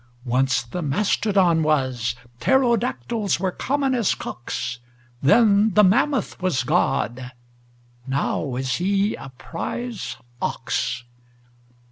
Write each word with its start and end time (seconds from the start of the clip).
Once 0.25 0.63
the 0.63 0.81
mastodon 0.81 1.61
was: 1.61 2.15
pterodactyls 2.39 3.39
were 3.39 3.51
common 3.51 3.93
as 3.93 4.15
cocks: 4.15 4.79
Then 5.21 5.75
the 5.75 5.83
mammoth 5.83 6.41
was 6.41 6.63
God: 6.63 7.31
now 8.07 8.55
is 8.55 8.77
He 8.77 9.13
a 9.13 9.29
prize 9.37 10.17
ox. 10.41 11.03